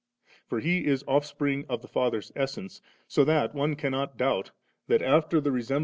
For 0.47 0.59
He 0.61 0.85
is 0.87 1.03
Offspring 1.07 1.63
of 1.69 1.83
the 1.83 1.87
Father's 1.87 2.31
essence, 2.35 2.81
so 3.07 3.23
that 3.23 3.53
one 3.53 3.75
cannot 3.75 4.17
doubt 4.17 4.49
that 4.87 5.03
after 5.03 5.39
the 5.39 5.51
resem 5.51 5.79